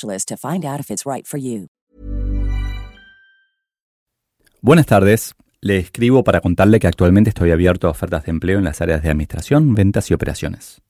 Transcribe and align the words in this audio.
to 0.00 0.36
find 0.36 0.64
out 0.64 0.80
if 0.80 0.90
it's 0.90 1.04
right 1.06 1.26
for 1.26 1.38
you. 1.38 1.68
Buenas 4.64 4.86
tardes. 4.86 5.34
Le 5.60 5.78
escribo 5.78 6.22
para 6.22 6.40
contarle 6.40 6.78
que 6.78 6.86
actualmente 6.86 7.30
estoy 7.30 7.50
abierto 7.50 7.88
a 7.88 7.90
ofertas 7.90 8.24
de 8.24 8.30
empleo 8.30 8.58
en 8.58 8.64
las 8.64 8.80
áreas 8.80 9.02
de 9.02 9.10
administración, 9.10 9.74
ventas 9.74 10.08
y 10.10 10.14
operaciones. 10.14 10.82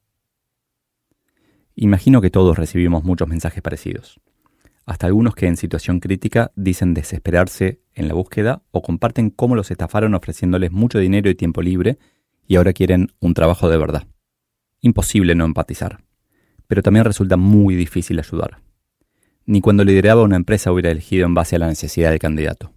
Imagino 1.75 2.21
que 2.21 2.29
todos 2.29 2.59
recibimos 2.59 3.03
muchos 3.03 3.29
mensajes 3.29 3.63
parecidos. 3.63 4.21
Hasta 4.85 5.07
algunos 5.07 5.35
que 5.35 5.47
en 5.47 5.57
situación 5.57 6.01
crítica 6.01 6.53
dicen 6.55 6.93
desesperarse 6.93 7.81
en 7.95 8.09
la 8.09 8.15
búsqueda 8.15 8.63
o 8.73 8.83
comparten 8.83 9.31
cómo 9.31 9.57
los 9.57 9.71
estafaron 9.71 10.15
ofreciéndoles 10.15 10.71
mucho 10.71 10.99
dinero 10.99 11.31
y 11.31 11.35
tiempo 11.35 11.63
libre 11.63 11.99
y 12.47 12.57
ahora 12.57 12.75
quieren 12.75 13.13
un 13.21 13.33
trabajo 13.33 13.71
de 13.71 13.79
verdad. 13.79 14.07
Imposible 14.83 15.35
no 15.35 15.47
empatizar, 15.47 16.05
pero 16.67 16.83
también 16.83 17.07
resulta 17.07 17.39
muy 17.39 17.75
difícil 17.75 18.19
ayudar 18.19 18.61
ni 19.47 19.61
cuando 19.61 19.85
lideraba 19.85 20.23
una 20.23 20.37
empresa 20.37 20.73
hubiera 20.73 20.91
elegido 20.91 21.27
en 21.27 21.35
base 21.35 21.57
a 21.57 21.59
la 21.59 21.67
necesidad 21.69 22.11
del 22.11 22.19
candidato. 22.19 22.73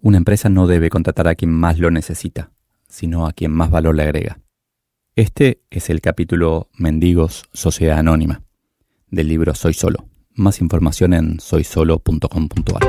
Una 0.00 0.18
empresa 0.18 0.48
no 0.48 0.66
debe 0.66 0.90
contratar 0.90 1.26
a 1.28 1.34
quien 1.34 1.50
más 1.50 1.78
lo 1.78 1.90
necesita, 1.90 2.52
sino 2.88 3.26
a 3.26 3.32
quien 3.32 3.50
más 3.50 3.70
valor 3.70 3.96
le 3.96 4.04
agrega. 4.04 4.40
Este 5.16 5.62
es 5.70 5.90
el 5.90 6.00
capítulo 6.00 6.68
Mendigos 6.76 7.44
Sociedad 7.52 7.98
Anónima 7.98 8.42
del 9.10 9.28
libro 9.28 9.54
Soy 9.54 9.74
Solo. 9.74 10.08
Más 10.34 10.60
información 10.60 11.12
en 11.14 11.40
soysolo.com.ar. 11.40 12.88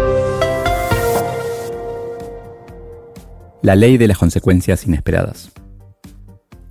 La 3.64 3.76
ley 3.76 3.98
de 3.98 4.08
las 4.08 4.20
consecuencias 4.20 4.86
inesperadas. 4.86 5.52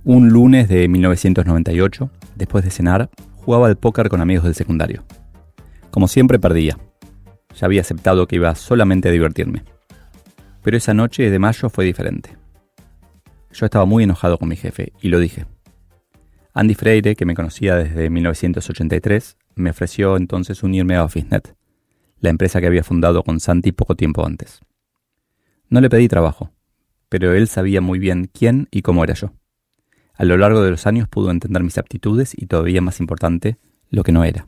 Un 0.05 0.29
lunes 0.29 0.69
de 0.69 0.87
1998, 0.87 2.09
después 2.35 2.63
de 2.63 2.71
cenar, 2.71 3.09
jugaba 3.35 3.67
al 3.67 3.77
póker 3.77 4.07
con 4.07 4.21
amigos 4.21 4.45
del 4.45 4.55
secundario. 4.55 5.03
Como 5.91 6.07
siempre 6.07 6.39
perdía. 6.39 6.77
Ya 7.55 7.65
había 7.65 7.81
aceptado 7.81 8.27
que 8.27 8.35
iba 8.35 8.53
solamente 8.55 9.09
a 9.09 9.11
divertirme. 9.11 9.63
Pero 10.61 10.77
esa 10.77 10.93
noche 10.93 11.29
de 11.29 11.39
mayo 11.39 11.69
fue 11.69 11.85
diferente. 11.85 12.37
Yo 13.51 13.65
estaba 13.65 13.85
muy 13.85 14.03
enojado 14.03 14.37
con 14.37 14.49
mi 14.49 14.55
jefe 14.55 14.93
y 15.01 15.09
lo 15.09 15.19
dije. 15.19 15.45
Andy 16.53 16.75
Freire, 16.75 17.15
que 17.15 17.25
me 17.25 17.35
conocía 17.35 17.75
desde 17.75 18.09
1983, 18.09 19.37
me 19.55 19.71
ofreció 19.71 20.17
entonces 20.17 20.61
unirme 20.61 20.95
a 20.95 21.03
OfficeNet, 21.03 21.55
la 22.19 22.29
empresa 22.29 22.59
que 22.59 22.67
había 22.67 22.83
fundado 22.83 23.23
con 23.23 23.39
Santi 23.39 23.71
poco 23.71 23.95
tiempo 23.95 24.25
antes. 24.25 24.59
No 25.69 25.81
le 25.81 25.89
pedí 25.89 26.07
trabajo, 26.07 26.51
pero 27.07 27.33
él 27.33 27.47
sabía 27.47 27.81
muy 27.81 27.97
bien 27.97 28.29
quién 28.31 28.67
y 28.71 28.81
cómo 28.81 29.03
era 29.03 29.13
yo. 29.13 29.33
A 30.15 30.25
lo 30.25 30.37
largo 30.37 30.61
de 30.61 30.71
los 30.71 30.85
años 30.85 31.07
pudo 31.07 31.31
entender 31.31 31.63
mis 31.63 31.77
aptitudes 31.77 32.33
y 32.37 32.45
todavía 32.45 32.81
más 32.81 32.99
importante, 32.99 33.57
lo 33.89 34.03
que 34.03 34.11
no 34.11 34.23
era 34.23 34.45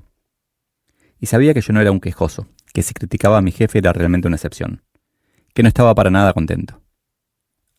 y 1.22 1.28
sabía 1.28 1.54
que 1.54 1.62
yo 1.62 1.72
no 1.72 1.80
era 1.80 1.92
un 1.92 2.02
quejoso, 2.02 2.48
que 2.74 2.82
si 2.82 2.96
criticaba 2.96 3.38
a 3.38 3.42
mi 3.42 3.52
jefe 3.52 3.78
era 3.78 3.94
realmente 3.94 4.28
una 4.28 4.36
excepción, 4.36 4.82
que 5.54 5.62
no 5.62 5.70
estaba 5.70 5.94
para 5.94 6.10
nada 6.10 6.34
contento. 6.34 6.82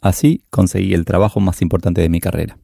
Así 0.01 0.45
conseguí 0.49 0.95
el 0.95 1.05
trabajo 1.05 1.41
más 1.41 1.61
importante 1.61 2.01
de 2.01 2.09
mi 2.09 2.21
carrera. 2.21 2.57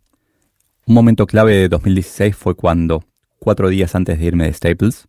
Un 0.87 0.95
momento 0.95 1.27
clave 1.27 1.57
de 1.57 1.69
2016 1.69 2.35
fue 2.35 2.55
cuando, 2.55 3.05
cuatro 3.41 3.69
días 3.69 3.95
antes 3.97 4.19
de 4.19 4.25
irme 4.25 4.47
de 4.47 4.55
Staples, 4.55 5.09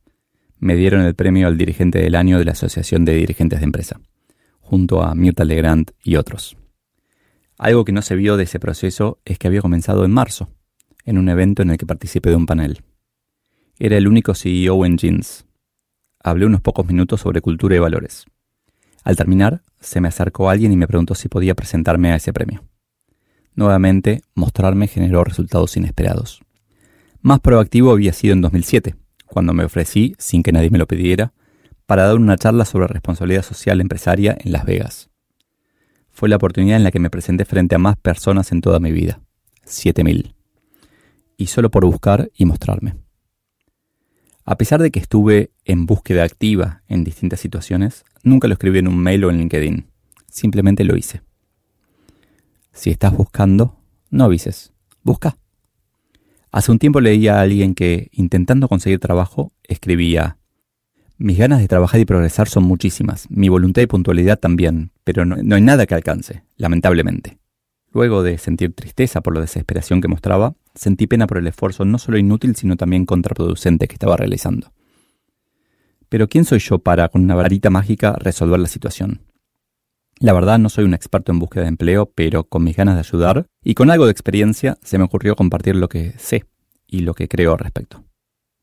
me 0.58 0.76
dieron 0.76 1.02
el 1.02 1.16
premio 1.16 1.48
al 1.48 1.58
dirigente 1.58 2.00
del 2.00 2.16
año 2.16 2.40
de 2.40 2.46
la 2.46 2.52
Asociación 2.52 3.06
de 3.06 3.14
Dirigentes 3.14 3.60
de 3.60 3.66
Empresa, 3.66 4.02
junto 4.60 5.04
a 5.04 5.14
Mirta 5.14 5.46
Legrand 5.46 5.92
y 6.04 6.16
otros. 6.16 6.58
Algo 7.58 7.86
que 7.86 7.92
no 7.92 8.02
se 8.02 8.16
vio 8.16 8.38
de 8.38 8.44
ese 8.44 8.60
proceso 8.60 9.20
es 9.24 9.38
que 9.38 9.48
había 9.48 9.62
comenzado 9.62 10.04
en 10.04 10.12
marzo, 10.12 10.50
en 11.06 11.18
un 11.18 11.30
evento 11.30 11.62
en 11.62 11.70
el 11.70 11.78
que 11.78 11.86
participé 11.86 12.32
de 12.32 12.36
un 12.36 12.46
panel. 12.46 12.82
Era 13.78 13.98
el 13.98 14.08
único 14.08 14.34
CEO 14.34 14.86
en 14.86 14.98
jeans, 14.98 15.46
hablé 16.24 16.46
unos 16.46 16.62
pocos 16.62 16.86
minutos 16.86 17.22
sobre 17.22 17.42
cultura 17.42 17.76
y 17.76 17.80
valores. 17.80 18.26
Al 19.04 19.16
terminar, 19.16 19.62
se 19.80 20.02
me 20.02 20.10
acercó 20.10 20.50
alguien 20.50 20.72
y 20.72 20.78
me 20.78 20.88
preguntó 20.88 21.16
si 21.16 21.30
podía 21.30 21.56
presentarme 21.56 22.12
a 22.12 22.16
ese 22.16 22.34
premio. 22.34 22.64
Nuevamente, 23.56 24.22
mostrarme 24.36 24.88
generó 24.88 25.24
resultados 25.24 25.76
inesperados. 25.78 26.42
Más 27.22 27.40
proactivo 27.40 27.92
había 27.92 28.14
sido 28.14 28.34
en 28.34 28.42
2007, 28.42 28.96
cuando 29.26 29.54
me 29.54 29.64
ofrecí, 29.64 30.16
sin 30.18 30.44
que 30.44 30.52
nadie 30.52 30.70
me 30.70 30.78
lo 30.78 30.88
pidiera, 30.88 31.34
para 31.86 32.06
dar 32.06 32.16
una 32.16 32.38
charla 32.38 32.66
sobre 32.66 32.88
responsabilidad 32.88 33.44
social 33.44 33.82
empresaria 33.82 34.38
en 34.40 34.52
Las 34.52 34.66
Vegas. 34.66 35.10
Fue 36.12 36.30
la 36.30 36.36
oportunidad 36.36 36.78
en 36.78 36.84
la 36.84 36.92
que 36.92 37.00
me 37.00 37.10
presenté 37.10 37.46
frente 37.46 37.76
a 37.76 37.80
más 37.80 37.98
personas 37.98 38.52
en 38.52 38.62
toda 38.62 38.80
mi 38.80 38.92
vida, 38.92 39.22
7000, 39.66 40.36
y 41.38 41.48
solo 41.48 41.72
por 41.72 41.86
buscar 41.86 42.30
y 42.36 42.46
mostrarme. 42.46 42.96
A 44.50 44.56
pesar 44.56 44.82
de 44.82 44.90
que 44.90 44.98
estuve 44.98 45.52
en 45.64 45.86
búsqueda 45.86 46.24
activa 46.24 46.82
en 46.88 47.04
distintas 47.04 47.40
situaciones, 47.40 48.04
nunca 48.24 48.48
lo 48.48 48.56
escribí 48.56 48.80
en 48.80 48.88
un 48.88 48.98
mail 48.98 49.24
o 49.26 49.30
en 49.30 49.38
LinkedIn. 49.38 49.86
Simplemente 50.26 50.84
lo 50.84 50.98
hice. 50.98 51.22
Si 52.72 52.90
estás 52.90 53.16
buscando, 53.16 53.78
no 54.10 54.24
avises. 54.24 54.74
Busca. 55.04 55.38
Hace 56.52 56.72
un 56.72 56.80
tiempo 56.80 57.00
leí 57.00 57.28
a 57.28 57.42
alguien 57.42 57.76
que, 57.76 58.10
intentando 58.12 58.68
conseguir 58.68 58.98
trabajo, 59.00 59.52
escribía, 59.66 60.40
Mis 61.20 61.38
ganas 61.38 61.60
de 61.60 61.68
trabajar 61.68 62.00
y 62.00 62.06
progresar 62.06 62.50
son 62.50 62.64
muchísimas, 62.64 63.30
mi 63.30 63.50
voluntad 63.50 63.84
y 63.84 63.86
puntualidad 63.86 64.40
también, 64.40 64.90
pero 65.04 65.26
no, 65.26 65.36
no 65.36 65.58
hay 65.58 65.62
nada 65.62 65.86
que 65.86 65.94
alcance, 65.94 66.42
lamentablemente. 66.58 67.38
Luego 67.92 68.22
de 68.22 68.38
sentir 68.38 68.74
tristeza 68.74 69.22
por 69.22 69.34
la 69.34 69.42
desesperación 69.42 70.00
que 70.00 70.08
mostraba, 70.08 70.54
sentí 70.76 71.08
pena 71.08 71.26
por 71.26 71.40
el 71.40 71.48
esfuerzo 71.48 71.86
no 71.86 71.98
solo 71.98 72.18
inútil, 72.18 72.56
sino 72.56 72.78
también 72.78 73.06
contraproducente 73.06 73.88
que 73.88 73.96
estaba 73.96 74.16
realizando. 74.16 74.72
Pero 76.08 76.28
¿quién 76.28 76.46
soy 76.46 76.60
yo 76.60 76.80
para, 76.80 77.10
con 77.10 77.24
una 77.24 77.36
varita 77.36 77.70
mágica, 77.70 78.14
resolver 78.20 78.60
la 78.60 78.68
situación? 78.68 79.22
La 80.20 80.34
verdad 80.34 80.60
no 80.60 80.70
soy 80.70 80.84
un 80.84 80.94
experto 80.94 81.32
en 81.32 81.40
búsqueda 81.40 81.64
de 81.64 81.70
empleo, 81.70 82.12
pero 82.14 82.44
con 82.44 82.64
mis 82.64 82.76
ganas 82.76 82.96
de 82.96 83.00
ayudar 83.00 83.48
y 83.64 83.74
con 83.74 83.90
algo 83.90 84.06
de 84.06 84.12
experiencia 84.12 84.78
se 84.84 84.98
me 84.98 85.06
ocurrió 85.06 85.36
compartir 85.36 85.76
lo 85.76 85.88
que 85.88 86.14
sé 86.18 86.46
y 86.88 87.02
lo 87.02 87.14
que 87.14 87.28
creo 87.28 87.54
al 87.54 87.60
respecto. 87.60 88.04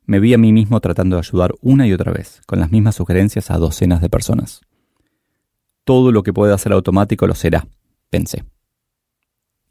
Me 0.05 0.21
vi 0.21 0.35
a 0.35 0.39
mí 0.39 0.53
mismo 0.53 0.81
tratando 0.81 1.17
de 1.17 1.21
ayudar 1.21 1.55
una 1.63 1.87
y 1.87 1.93
otra 1.93 2.13
vez, 2.13 2.43
con 2.47 2.61
las 2.61 2.71
mismas 2.71 2.95
sugerencias 2.95 3.51
a 3.51 3.59
docenas 3.59 4.01
de 4.01 4.11
personas. 4.11 4.61
Todo 5.85 6.13
lo 6.13 6.23
que 6.23 6.33
pueda 6.33 6.55
hacer 6.55 6.73
automático 6.73 7.27
lo 7.27 7.35
será, 7.35 7.67
pensé 8.11 8.45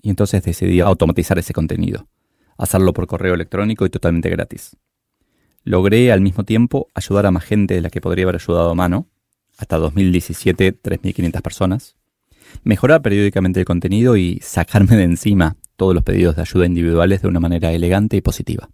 y 0.06 0.10
entonces 0.12 0.44
decidí 0.44 0.82
automatizar 0.82 1.40
ese 1.40 1.52
contenido, 1.52 2.08
hacerlo 2.60 2.94
por 2.94 3.08
correo 3.08 3.34
electrónico 3.34 3.88
y 3.88 3.90
totalmente 3.90 4.30
gratis. 4.30 4.78
Logré 5.64 6.12
al 6.12 6.22
mismo 6.22 6.44
tiempo 6.44 6.92
ayudar 6.94 7.26
a 7.26 7.32
más 7.32 7.44
gente 7.44 7.74
de 7.74 7.82
la 7.82 7.90
que 7.90 8.02
podría 8.02 8.26
haber 8.26 8.36
ayudado 8.36 8.70
a 8.70 8.76
mano, 8.76 9.08
hasta 9.58 9.78
2017 9.78 10.80
3.500 10.80 11.42
personas, 11.42 11.96
mejorar 12.64 13.02
periódicamente 13.02 13.60
el 13.60 13.66
contenido 13.66 14.16
y 14.16 14.40
sacarme 14.44 14.96
de 14.96 15.06
encima 15.06 15.58
todos 15.76 15.96
los 15.96 16.04
pedidos 16.04 16.36
de 16.36 16.44
ayuda 16.44 16.68
individuales 16.68 17.24
de 17.24 17.28
una 17.28 17.40
manera 17.40 17.74
elegante 17.74 18.16
y 18.16 18.22
positiva. 18.22 18.70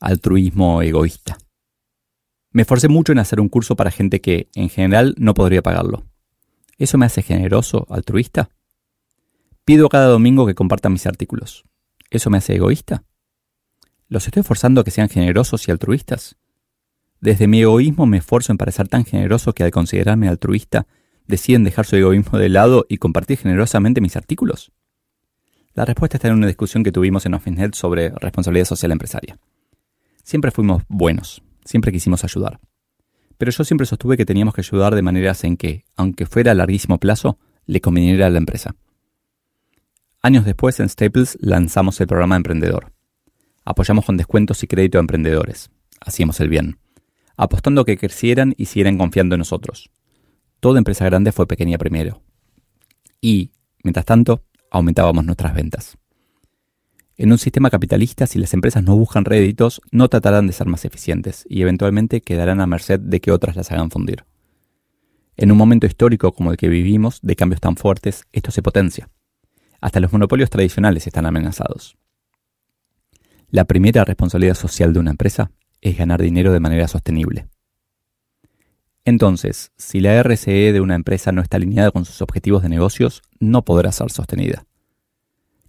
Altruismo 0.00 0.82
egoísta. 0.82 1.38
Me 2.50 2.60
esforcé 2.60 2.88
mucho 2.88 3.12
en 3.12 3.20
hacer 3.20 3.40
un 3.40 3.48
curso 3.48 3.74
para 3.74 3.90
gente 3.90 4.20
que, 4.20 4.50
en 4.54 4.68
general, 4.68 5.14
no 5.16 5.32
podría 5.32 5.62
pagarlo. 5.62 6.04
¿Eso 6.76 6.98
me 6.98 7.06
hace 7.06 7.22
generoso, 7.22 7.86
altruista? 7.88 8.50
Pido 9.64 9.88
cada 9.88 10.08
domingo 10.08 10.44
que 10.44 10.56
compartan 10.56 10.92
mis 10.92 11.06
artículos. 11.06 11.64
¿Eso 12.10 12.30
me 12.30 12.38
hace 12.38 12.56
egoísta? 12.56 13.04
¿Los 14.08 14.26
estoy 14.26 14.42
forzando 14.42 14.80
a 14.80 14.84
que 14.84 14.90
sean 14.90 15.08
generosos 15.08 15.68
y 15.68 15.70
altruistas? 15.70 16.36
Desde 17.20 17.46
mi 17.46 17.60
egoísmo 17.60 18.04
me 18.04 18.18
esfuerzo 18.18 18.50
en 18.50 18.58
parecer 18.58 18.88
tan 18.88 19.04
generoso 19.04 19.52
que 19.52 19.62
al 19.62 19.70
considerarme 19.70 20.28
altruista 20.28 20.88
deciden 21.28 21.62
dejar 21.62 21.86
su 21.86 21.94
egoísmo 21.94 22.40
de 22.40 22.48
lado 22.48 22.86
y 22.88 22.98
compartir 22.98 23.38
generosamente 23.38 24.00
mis 24.00 24.16
artículos. 24.16 24.72
La 25.74 25.84
respuesta 25.84 26.16
está 26.16 26.26
en 26.26 26.34
una 26.34 26.48
discusión 26.48 26.82
que 26.82 26.90
tuvimos 26.90 27.24
en 27.24 27.34
OfficeNet 27.34 27.76
sobre 27.76 28.10
responsabilidad 28.10 28.66
social 28.66 28.90
empresaria. 28.90 29.38
Siempre 30.24 30.50
fuimos 30.50 30.82
buenos, 30.88 31.40
siempre 31.64 31.92
quisimos 31.92 32.24
ayudar. 32.24 32.58
Pero 33.38 33.52
yo 33.52 33.62
siempre 33.62 33.86
sostuve 33.86 34.16
que 34.16 34.26
teníamos 34.26 34.54
que 34.54 34.62
ayudar 34.62 34.96
de 34.96 35.02
maneras 35.02 35.44
en 35.44 35.56
que, 35.56 35.84
aunque 35.94 36.26
fuera 36.26 36.50
a 36.50 36.54
larguísimo 36.54 36.98
plazo, 36.98 37.38
le 37.66 37.80
conveniera 37.80 38.26
a 38.26 38.30
la 38.30 38.38
empresa. 38.38 38.74
Años 40.24 40.44
después, 40.44 40.78
en 40.78 40.88
Staples 40.88 41.36
lanzamos 41.40 42.00
el 42.00 42.06
programa 42.06 42.36
Emprendedor. 42.36 42.92
Apoyamos 43.64 44.04
con 44.04 44.16
descuentos 44.16 44.62
y 44.62 44.68
crédito 44.68 44.98
a 44.98 45.00
emprendedores. 45.00 45.72
Hacíamos 46.00 46.38
el 46.38 46.48
bien. 46.48 46.78
Apostando 47.36 47.84
que 47.84 47.98
crecieran 47.98 48.54
y 48.56 48.66
siguieran 48.66 48.98
confiando 48.98 49.34
en 49.34 49.40
nosotros. 49.40 49.90
Toda 50.60 50.78
empresa 50.78 51.04
grande 51.06 51.32
fue 51.32 51.48
pequeña 51.48 51.76
primero. 51.76 52.22
Y, 53.20 53.50
mientras 53.82 54.06
tanto, 54.06 54.44
aumentábamos 54.70 55.24
nuestras 55.24 55.54
ventas. 55.54 55.98
En 57.16 57.32
un 57.32 57.38
sistema 57.38 57.68
capitalista, 57.68 58.28
si 58.28 58.38
las 58.38 58.54
empresas 58.54 58.84
no 58.84 58.96
buscan 58.96 59.24
réditos, 59.24 59.80
no 59.90 60.08
tratarán 60.08 60.46
de 60.46 60.52
ser 60.52 60.68
más 60.68 60.84
eficientes 60.84 61.44
y 61.48 61.62
eventualmente 61.62 62.20
quedarán 62.20 62.60
a 62.60 62.68
merced 62.68 63.00
de 63.00 63.20
que 63.20 63.32
otras 63.32 63.56
las 63.56 63.72
hagan 63.72 63.90
fundir. 63.90 64.24
En 65.36 65.50
un 65.50 65.58
momento 65.58 65.88
histórico 65.88 66.32
como 66.32 66.52
el 66.52 66.56
que 66.56 66.68
vivimos, 66.68 67.18
de 67.22 67.34
cambios 67.34 67.60
tan 67.60 67.74
fuertes, 67.74 68.22
esto 68.30 68.52
se 68.52 68.62
potencia. 68.62 69.08
Hasta 69.82 70.00
los 70.00 70.10
monopolios 70.10 70.48
tradicionales 70.48 71.06
están 71.06 71.26
amenazados. 71.26 71.98
La 73.50 73.66
primera 73.66 74.06
responsabilidad 74.06 74.54
social 74.54 74.94
de 74.94 75.00
una 75.00 75.10
empresa 75.10 75.50
es 75.82 75.98
ganar 75.98 76.22
dinero 76.22 76.54
de 76.54 76.60
manera 76.60 76.88
sostenible. 76.88 77.48
Entonces, 79.04 79.72
si 79.76 80.00
la 80.00 80.18
RCE 80.22 80.72
de 80.72 80.80
una 80.80 80.94
empresa 80.94 81.32
no 81.32 81.42
está 81.42 81.58
alineada 81.58 81.90
con 81.90 82.06
sus 82.06 82.22
objetivos 82.22 82.62
de 82.62 82.70
negocios, 82.70 83.20
no 83.40 83.62
podrá 83.62 83.92
ser 83.92 84.10
sostenida. 84.10 84.64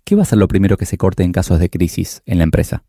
¿qué 0.03 0.15
va 0.15 0.23
a 0.23 0.25
ser 0.25 0.37
lo 0.37 0.47
primero 0.47 0.77
que 0.77 0.85
se 0.85 0.97
corte 0.97 1.23
en 1.23 1.31
casos 1.31 1.59
de 1.59 1.69
crisis 1.69 2.21
en 2.25 2.37
la 2.37 2.43
empresa? 2.43 2.83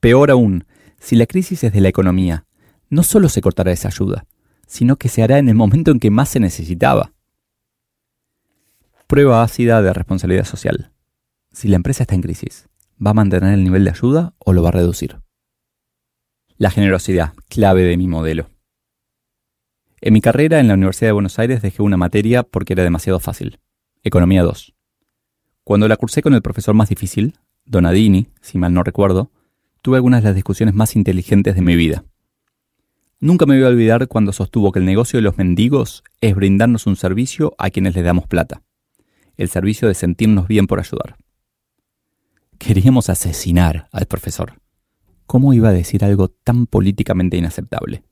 Peor 0.00 0.30
aún, 0.30 0.66
si 0.98 1.16
la 1.16 1.26
crisis 1.26 1.64
es 1.64 1.72
de 1.72 1.80
la 1.80 1.88
economía, 1.88 2.46
no 2.90 3.02
solo 3.02 3.28
se 3.28 3.40
cortará 3.40 3.72
esa 3.72 3.88
ayuda, 3.88 4.26
sino 4.66 4.96
que 4.96 5.08
se 5.08 5.22
hará 5.22 5.38
en 5.38 5.48
el 5.48 5.54
momento 5.54 5.90
en 5.90 6.00
que 6.00 6.10
más 6.10 6.28
se 6.28 6.40
necesitaba. 6.40 7.12
Prueba 9.14 9.44
ácida 9.44 9.80
de 9.80 9.92
responsabilidad 9.92 10.44
social. 10.44 10.90
Si 11.52 11.68
la 11.68 11.76
empresa 11.76 12.02
está 12.02 12.16
en 12.16 12.20
crisis, 12.20 12.68
¿va 12.98 13.12
a 13.12 13.14
mantener 13.14 13.54
el 13.54 13.62
nivel 13.62 13.84
de 13.84 13.90
ayuda 13.90 14.34
o 14.40 14.52
lo 14.52 14.60
va 14.60 14.70
a 14.70 14.72
reducir? 14.72 15.20
La 16.56 16.72
generosidad, 16.72 17.32
clave 17.48 17.84
de 17.84 17.96
mi 17.96 18.08
modelo. 18.08 18.50
En 20.00 20.14
mi 20.14 20.20
carrera 20.20 20.58
en 20.58 20.66
la 20.66 20.74
Universidad 20.74 21.10
de 21.10 21.12
Buenos 21.12 21.38
Aires 21.38 21.62
dejé 21.62 21.80
una 21.80 21.96
materia 21.96 22.42
porque 22.42 22.72
era 22.72 22.82
demasiado 22.82 23.20
fácil. 23.20 23.60
Economía 24.02 24.42
2. 24.42 24.74
Cuando 25.62 25.86
la 25.86 25.96
cursé 25.96 26.20
con 26.20 26.34
el 26.34 26.42
profesor 26.42 26.74
más 26.74 26.88
difícil, 26.88 27.38
Donadini, 27.66 28.26
si 28.40 28.58
mal 28.58 28.74
no 28.74 28.82
recuerdo, 28.82 29.30
tuve 29.80 29.98
algunas 29.98 30.24
de 30.24 30.30
las 30.30 30.34
discusiones 30.34 30.74
más 30.74 30.96
inteligentes 30.96 31.54
de 31.54 31.62
mi 31.62 31.76
vida. 31.76 32.04
Nunca 33.20 33.46
me 33.46 33.54
voy 33.54 33.64
a 33.64 33.68
olvidar 33.68 34.08
cuando 34.08 34.32
sostuvo 34.32 34.72
que 34.72 34.80
el 34.80 34.86
negocio 34.86 35.18
de 35.18 35.22
los 35.22 35.38
mendigos 35.38 36.02
es 36.20 36.34
brindarnos 36.34 36.88
un 36.88 36.96
servicio 36.96 37.54
a 37.58 37.70
quienes 37.70 37.94
les 37.94 38.02
damos 38.02 38.26
plata. 38.26 38.64
El 39.36 39.48
servicio 39.48 39.88
de 39.88 39.94
sentirnos 39.94 40.46
bien 40.46 40.66
por 40.66 40.78
ayudar. 40.78 41.16
Queríamos 42.58 43.10
asesinar 43.10 43.88
al 43.92 44.06
profesor. 44.06 44.60
¿Cómo 45.26 45.52
iba 45.54 45.70
a 45.70 45.72
decir 45.72 46.04
algo 46.04 46.28
tan 46.28 46.66
políticamente 46.66 47.36
inaceptable? 47.36 48.04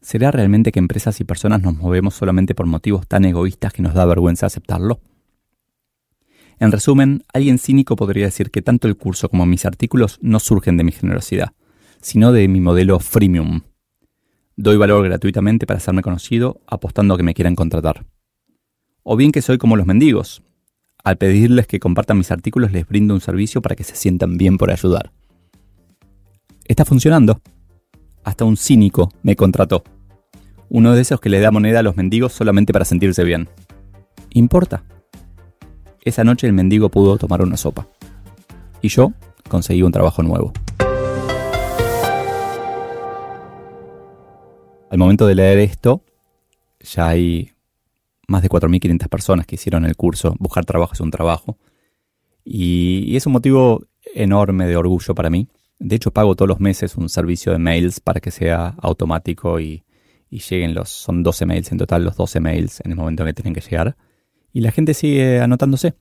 ¿Será 0.00 0.30
realmente 0.30 0.70
que 0.70 0.78
empresas 0.78 1.20
y 1.20 1.24
personas 1.24 1.62
nos 1.62 1.76
movemos 1.76 2.14
solamente 2.14 2.54
por 2.54 2.66
motivos 2.66 3.06
tan 3.08 3.24
egoístas 3.24 3.72
que 3.72 3.82
nos 3.82 3.94
da 3.94 4.04
vergüenza 4.04 4.46
aceptarlo? 4.46 5.00
En 6.60 6.72
resumen, 6.72 7.24
alguien 7.32 7.58
cínico 7.58 7.96
podría 7.96 8.26
decir 8.26 8.50
que 8.50 8.62
tanto 8.62 8.88
el 8.88 8.96
curso 8.96 9.28
como 9.28 9.46
mis 9.46 9.64
artículos 9.64 10.18
no 10.22 10.40
surgen 10.40 10.76
de 10.76 10.84
mi 10.84 10.92
generosidad, 10.92 11.52
sino 12.00 12.32
de 12.32 12.46
mi 12.48 12.60
modelo 12.60 13.00
freemium. 13.00 13.62
Doy 14.56 14.76
valor 14.76 15.04
gratuitamente 15.04 15.66
para 15.66 15.78
hacerme 15.78 16.02
conocido, 16.02 16.60
apostando 16.66 17.14
a 17.14 17.16
que 17.16 17.22
me 17.22 17.34
quieran 17.34 17.54
contratar. 17.54 18.06
O 19.10 19.16
bien 19.16 19.32
que 19.32 19.40
soy 19.40 19.56
como 19.56 19.74
los 19.74 19.86
mendigos. 19.86 20.42
Al 21.02 21.16
pedirles 21.16 21.66
que 21.66 21.80
compartan 21.80 22.18
mis 22.18 22.30
artículos 22.30 22.72
les 22.72 22.86
brindo 22.86 23.14
un 23.14 23.22
servicio 23.22 23.62
para 23.62 23.74
que 23.74 23.82
se 23.82 23.96
sientan 23.96 24.36
bien 24.36 24.58
por 24.58 24.70
ayudar. 24.70 25.12
Está 26.66 26.84
funcionando. 26.84 27.40
Hasta 28.22 28.44
un 28.44 28.58
cínico 28.58 29.10
me 29.22 29.34
contrató. 29.34 29.82
Uno 30.68 30.92
de 30.92 31.00
esos 31.00 31.22
que 31.22 31.30
le 31.30 31.40
da 31.40 31.50
moneda 31.50 31.78
a 31.78 31.82
los 31.82 31.96
mendigos 31.96 32.34
solamente 32.34 32.74
para 32.74 32.84
sentirse 32.84 33.24
bien. 33.24 33.48
¿Importa? 34.34 34.84
Esa 36.02 36.22
noche 36.22 36.46
el 36.46 36.52
mendigo 36.52 36.90
pudo 36.90 37.16
tomar 37.16 37.40
una 37.40 37.56
sopa. 37.56 37.88
Y 38.82 38.88
yo 38.88 39.14
conseguí 39.48 39.82
un 39.82 39.92
trabajo 39.92 40.22
nuevo. 40.22 40.52
Al 44.90 44.98
momento 44.98 45.26
de 45.26 45.34
leer 45.34 45.60
esto, 45.60 46.02
ya 46.80 47.08
hay 47.08 47.52
más 48.28 48.42
de 48.42 48.48
4.500 48.48 49.08
personas 49.08 49.46
que 49.46 49.56
hicieron 49.56 49.84
el 49.84 49.96
curso. 49.96 50.36
Buscar 50.38 50.64
trabajo 50.64 50.92
es 50.92 51.00
un 51.00 51.10
trabajo. 51.10 51.58
Y, 52.44 53.16
es 53.16 53.26
un 53.26 53.32
motivo 53.32 53.84
enorme 54.14 54.66
de 54.66 54.76
orgullo 54.76 55.14
para 55.14 55.30
mí. 55.30 55.48
De 55.78 55.96
hecho, 55.96 56.12
pago 56.12 56.36
todos 56.36 56.48
los 56.48 56.60
meses 56.60 56.96
un 56.96 57.08
servicio 57.08 57.52
de 57.52 57.58
mails 57.58 58.00
para 58.00 58.20
que 58.20 58.30
sea 58.30 58.74
automático 58.80 59.58
y, 59.60 59.84
y 60.30 60.38
lleguen 60.40 60.74
los... 60.74 60.90
Son 60.90 61.22
12 61.22 61.46
mails 61.46 61.72
en 61.72 61.78
total, 61.78 62.04
los 62.04 62.16
12 62.16 62.40
mails 62.40 62.80
en 62.84 62.92
el 62.92 62.96
momento 62.96 63.22
en 63.22 63.28
que 63.28 63.34
tienen 63.34 63.54
que 63.54 63.60
llegar. 63.60 63.96
Y 64.52 64.60
la 64.60 64.70
gente 64.70 64.94
sigue 64.94 65.40
anotándose. 65.40 65.94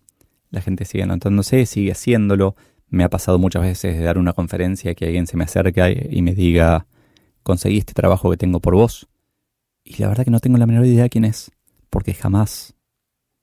La 0.49 0.61
gente 0.61 0.85
sigue 0.85 1.03
anotándose, 1.03 1.65
sigue 1.65 1.91
haciéndolo. 1.91 2.55
Me 2.89 3.03
ha 3.03 3.09
pasado 3.09 3.39
muchas 3.39 3.61
veces 3.61 3.97
de 3.97 4.03
dar 4.03 4.17
una 4.17 4.33
conferencia 4.33 4.95
que 4.95 5.05
alguien 5.05 5.27
se 5.27 5.37
me 5.37 5.43
acerca 5.43 5.89
y 5.89 6.21
me 6.21 6.33
diga, 6.33 6.87
conseguí 7.43 7.77
este 7.77 7.93
trabajo 7.93 8.29
que 8.29 8.37
tengo 8.37 8.59
por 8.59 8.75
vos. 8.75 9.07
Y 9.83 10.01
la 10.01 10.09
verdad 10.09 10.25
que 10.25 10.31
no 10.31 10.39
tengo 10.41 10.57
la 10.57 10.65
menor 10.65 10.85
idea 10.85 11.03
de 11.03 11.09
quién 11.09 11.23
es, 11.23 11.51
porque 11.97 12.13
jamás 12.13 12.75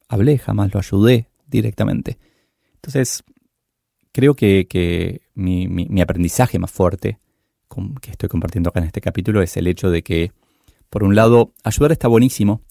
hablé, 0.07 0.39
jamás 0.39 0.73
lo 0.73 0.79
ayudé 0.79 1.29
directamente. 1.49 2.19
Entonces, 2.77 3.25
creo 4.13 4.35
que, 4.35 5.23
mi, 5.35 6.01
aprendizaje 6.01 6.61
más 6.61 6.71
fuerte 6.71 7.19
que 8.01 8.13
estoy 8.13 8.29
compartiendo 8.29 8.71
acá 8.71 8.79
en 8.79 8.87
este 8.87 9.01
capítulo 9.01 9.43
es 9.43 9.57
el 9.57 9.67
hecho 9.67 9.91
de 9.91 10.05
que, 10.05 10.31
por 10.89 11.03
un 11.03 11.17
lado, 11.17 11.53
ayudar 11.65 11.91
está 11.91 12.07
buenísimo. 12.07 12.63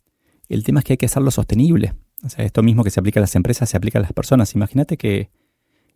El 0.48 0.64
tema 0.64 0.80
es 0.80 0.86
que 0.86 0.94
hay 0.94 0.98
que 0.98 1.08
hacerlo 1.08 1.32
sostenible. 1.32 1.96
O 2.24 2.30
sea, 2.30 2.46
esto 2.46 2.64
mismo 2.64 2.86
que 2.86 2.90
se 2.90 3.02
aplica 3.02 3.20
a 3.20 3.28
las 3.28 3.36
empresas 3.36 3.70
se 3.70 3.76
aplica 3.76 4.00
a 4.00 4.04
las 4.04 4.14
personas. 4.14 4.56
Imagínate 4.56 4.96
que, 4.96 5.32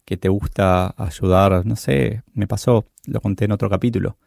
te 0.04 0.28
gusta 0.28 0.96
ayudar, 0.98 1.66
no 1.66 1.78
sé, 1.78 2.24
me 2.34 2.46
pasó, 2.46 2.90
lo 3.06 3.22
conté 3.22 3.46
en 3.46 3.54
otro 3.54 3.70
capítulo, 3.70 4.18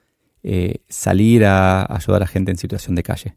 eh, 0.42 0.78
salir 0.88 1.44
a 1.44 1.84
ayudar 1.94 2.22
a 2.22 2.26
gente 2.26 2.50
en 2.50 2.56
situación 2.56 2.94
de 2.94 3.02
calle. 3.02 3.36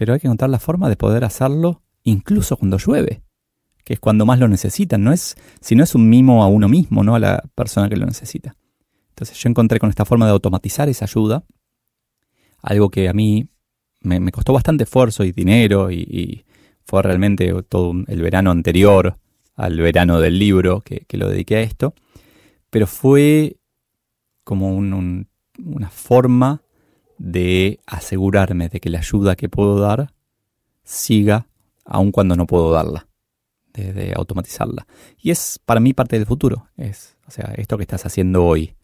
Pero 0.00 0.14
hay 0.14 0.20
que 0.20 0.28
encontrar 0.28 0.48
la 0.48 0.58
forma 0.58 0.88
de 0.88 0.96
poder 0.96 1.26
hacerlo 1.26 1.82
incluso 2.04 2.56
cuando 2.56 2.78
llueve, 2.78 3.20
que 3.84 3.92
es 3.92 4.00
cuando 4.00 4.24
más 4.24 4.38
lo 4.38 4.48
necesitan. 4.48 5.04
No 5.04 5.12
es, 5.12 5.36
si 5.60 5.76
no 5.76 5.84
es 5.84 5.94
un 5.94 6.08
mimo 6.08 6.42
a 6.42 6.46
uno 6.46 6.70
mismo, 6.70 7.04
no 7.04 7.16
a 7.16 7.18
la 7.18 7.42
persona 7.54 7.90
que 7.90 7.98
lo 7.98 8.06
necesita. 8.06 8.56
Entonces 9.10 9.36
yo 9.36 9.50
encontré 9.50 9.78
con 9.78 9.90
esta 9.90 10.06
forma 10.06 10.24
de 10.24 10.32
automatizar 10.32 10.88
esa 10.88 11.04
ayuda, 11.04 11.44
algo 12.62 12.88
que 12.88 13.10
a 13.10 13.12
mí 13.12 13.50
me, 14.00 14.32
costó 14.32 14.54
bastante 14.54 14.84
esfuerzo 14.84 15.22
y 15.22 15.32
dinero 15.32 15.90
y 15.90 16.46
fue 16.86 17.02
realmente 17.02 17.52
todo 17.68 17.92
el 18.06 18.22
verano 18.22 18.52
anterior 18.52 19.18
al 19.54 19.78
verano 19.78 20.18
del 20.18 20.38
libro 20.38 20.80
que, 20.80 21.04
lo 21.18 21.28
dediqué 21.28 21.56
a 21.56 21.60
esto, 21.60 21.92
pero 22.70 22.86
fue 22.86 23.58
como 24.44 24.74
una 24.74 25.90
forma 25.90 26.62
de 27.20 27.80
asegurarme 27.86 28.68
de 28.68 28.80
que 28.80 28.90
la 28.90 28.98
ayuda 28.98 29.36
que 29.36 29.48
puedo 29.48 29.78
dar 29.78 30.12
siga 30.82 31.46
aun 31.84 32.12
cuando 32.12 32.34
no 32.34 32.46
puedo 32.46 32.72
darla, 32.72 33.08
de, 33.72 34.12
automatizarla. 34.16 34.86
Y 35.18 35.30
es 35.30 35.60
para 35.64 35.80
mí 35.80 35.92
parte 35.92 36.16
del 36.16 36.26
futuro. 36.26 36.68
Es, 36.76 37.16
o 37.26 37.30
sea, 37.30 37.52
esto 37.56 37.76
que 37.76 37.82
estás 37.82 38.06
haciendo 38.06 38.44
hoy, 38.44 38.74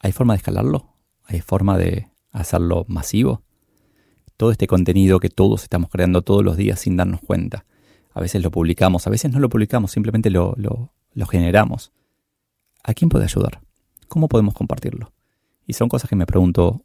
¿hay 0.00 0.12
forma 0.12 0.34
de 0.34 0.38
escalarlo? 0.38 0.94
¿Hay 1.24 1.40
forma 1.40 1.78
de 1.78 2.08
hacerlo 2.32 2.84
masivo? 2.88 3.44
todo 4.36 4.50
este 4.50 4.66
contenido 4.66 5.20
que 5.20 5.28
todos 5.28 5.62
estamos 5.62 5.90
creando 5.90 6.22
todos 6.22 6.44
los 6.44 6.56
días 6.56 6.80
sin 6.80 6.96
darnos 6.96 7.20
cuenta. 7.20 7.64
A 8.12 8.20
veces 8.20 8.42
lo 8.42 8.50
publicamos, 8.50 9.06
a 9.06 9.10
veces 9.10 9.32
no 9.32 9.38
lo 9.40 9.48
publicamos, 9.48 9.92
simplemente 9.92 10.30
lo, 10.30 10.54
generamos. 11.30 11.92
¿A 12.82 12.94
quién 12.94 13.08
puede 13.08 13.24
ayudar? 13.24 13.60
¿Cómo 14.08 14.28
podemos 14.28 14.54
compartirlo? 14.54 15.12
Y 15.66 15.72
son 15.72 15.88
cosas 15.88 16.08
que 16.08 16.16
me 16.16 16.26
pregunto 16.26 16.84